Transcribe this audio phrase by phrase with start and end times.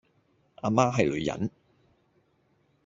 [0.63, 1.51] 阿媽係女人